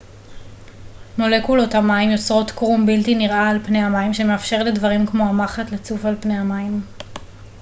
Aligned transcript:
מולקולות 1.17 1.73
המים 1.75 2.09
יוצרות 2.11 2.51
קרום 2.51 2.85
בלתי 2.85 3.15
נראה 3.15 3.49
על 3.49 3.59
פני 3.63 3.79
המים 3.83 4.13
שמאפשר 4.13 4.63
לדברים 4.63 5.05
כמו 5.05 5.23
המחט 5.29 5.71
לצוף 5.71 6.05
על 6.05 6.15
פני 6.21 6.37
המים 6.37 6.81